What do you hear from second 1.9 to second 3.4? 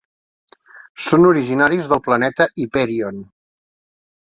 del planeta Hyperion.